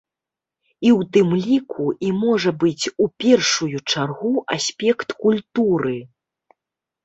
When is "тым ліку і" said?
1.17-2.15